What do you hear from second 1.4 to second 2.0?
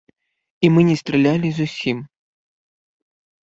зусім.